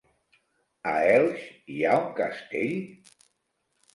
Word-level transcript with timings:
A 0.91 0.93
Elx 1.17 1.43
hi 1.75 1.77
ha 1.89 1.93
un 2.05 2.09
castell? 2.21 2.75